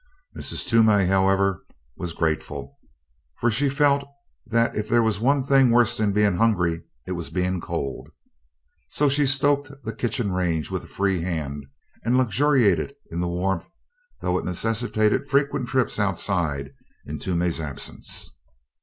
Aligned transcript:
Mrs. 0.35 0.65
Toomey, 0.67 1.05
however, 1.05 1.63
was 1.95 2.11
grateful, 2.13 2.75
for 3.37 3.51
she 3.51 3.69
felt 3.69 4.03
that 4.47 4.75
if 4.75 4.89
there 4.89 5.03
was 5.03 5.19
one 5.19 5.43
thing 5.43 5.69
worse 5.69 5.95
than 5.95 6.11
being 6.11 6.37
hungry 6.37 6.81
it 7.05 7.11
was 7.11 7.29
being 7.29 7.61
cold, 7.61 8.09
so 8.89 9.07
she 9.07 9.27
stoked 9.27 9.69
the 9.83 9.93
kitchen 9.95 10.31
range 10.31 10.71
with 10.71 10.85
a 10.85 10.87
free 10.87 11.21
hand 11.21 11.67
and 12.03 12.17
luxuriated 12.17 12.95
in 13.11 13.19
the 13.19 13.27
warmth 13.27 13.69
though 14.21 14.39
it 14.39 14.45
necessitated 14.45 15.29
frequent 15.29 15.67
trips 15.69 15.99
outside 15.99 16.71
in 17.05 17.19
Toomey's 17.19 17.61
absence. 17.61 18.27